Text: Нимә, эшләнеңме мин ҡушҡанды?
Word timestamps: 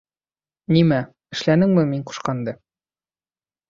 Нимә, 0.77 0.99
эшләнеңме 1.37 1.87
мин 1.93 2.05
ҡушҡанды? 2.11 2.59